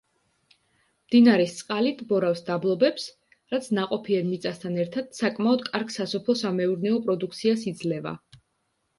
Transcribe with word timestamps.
მდინარის 1.07 1.51
წყალი 1.57 1.89
ტბორავს 1.97 2.39
დაბლობებს, 2.47 3.03
რაც 3.53 3.67
ნაყოფიერ 3.77 4.25
მიწასთან 4.29 4.79
ერთად 4.85 5.11
საკმაოდ 5.17 5.61
კარგ 5.67 5.93
სასოფლო-სამეურნეო 5.97 6.97
პროდუქციას 7.09 7.67
იძლევა. 7.73 8.15